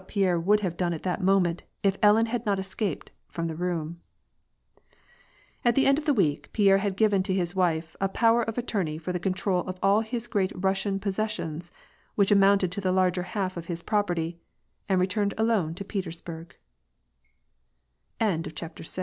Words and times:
Pierre 0.07 0.39
would 0.39 0.61
have 0.61 0.77
done 0.77 0.93
at 0.95 1.03
that 1.03 1.21
moment 1.21 1.61
if 1.83 1.99
Ellen 2.01 2.25
had 2.25 2.43
not 2.43 2.57
es 2.57 2.73
caped 2.73 3.11
from 3.27 3.45
the 3.45 3.53
room. 3.55 4.01
At 5.63 5.75
the 5.75 5.85
end, 5.85 5.99
of 5.99 6.09
a 6.09 6.13
week, 6.13 6.49
Pierre 6.53 6.79
had 6.79 6.97
given 6.97 7.21
to 7.21 7.35
his 7.35 7.53
wife 7.55 7.95
a 8.01 8.09
power 8.09 8.41
of 8.41 8.57
attorney 8.57 8.97
for 8.97 9.13
the 9.13 9.19
control 9.19 9.59
of 9.67 9.77
all 9.83 10.01
his 10.01 10.25
Great 10.25 10.51
Russian 10.55 10.99
possessioiiS; 10.99 11.69
which 12.15 12.31
amounted 12.31 12.71
to 12.71 12.81
the 12.81 12.91
larger 12.91 13.21
half 13.21 13.55
of 13.57 13.65
his 13.67 13.83
property, 13.83 14.39
and 14.89 14.99
r 14.99 15.07